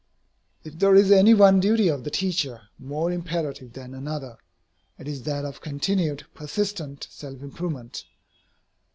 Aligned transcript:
If 0.63 0.79
there 0.79 0.95
is 0.95 1.11
any 1.11 1.35
one 1.35 1.59
duty 1.59 1.87
of 1.87 2.03
the 2.03 2.09
teacher 2.09 2.69
more 2.79 3.11
imperative 3.11 3.73
than 3.73 3.93
another, 3.93 4.39
it 4.97 5.07
is 5.07 5.21
that 5.25 5.45
of 5.45 5.61
continued, 5.61 6.25
persistent 6.33 7.05
self 7.11 7.39
improvement. 7.43 8.05